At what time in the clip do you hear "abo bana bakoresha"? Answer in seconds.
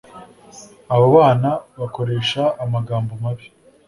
0.93-2.41